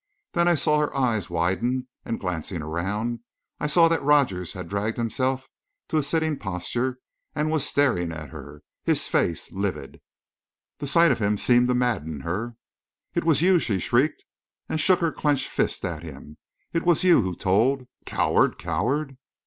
Then 0.33 0.47
I 0.47 0.55
saw 0.55 0.79
her 0.79 0.91
eyes 0.97 1.29
widen, 1.29 1.87
and, 2.03 2.19
glancing 2.19 2.63
around, 2.63 3.19
I 3.59 3.67
saw 3.67 3.87
that 3.87 4.01
Rogers 4.01 4.53
had 4.53 4.67
dragged 4.67 4.97
himself 4.97 5.47
to 5.89 5.99
a 5.99 6.01
sitting 6.01 6.39
posture, 6.39 6.97
and 7.35 7.51
was 7.51 7.67
staring 7.69 8.11
at 8.11 8.31
her, 8.31 8.63
his 8.83 9.07
face 9.07 9.51
livid. 9.51 10.01
The 10.79 10.87
sight 10.87 11.11
of 11.11 11.19
him 11.19 11.37
seemed 11.37 11.67
to 11.67 11.75
madden 11.75 12.21
her. 12.21 12.55
"It 13.13 13.25
was 13.25 13.43
you!" 13.43 13.59
she 13.59 13.77
shrieked, 13.77 14.25
and 14.67 14.79
shook 14.79 15.01
her 15.01 15.11
clenched 15.11 15.49
fist 15.49 15.85
at 15.85 16.01
him. 16.01 16.37
"It 16.73 16.83
was 16.83 17.03
you 17.03 17.21
who 17.21 17.35
told! 17.35 17.83
Coward! 18.07 18.57
Coward!" 18.57 19.17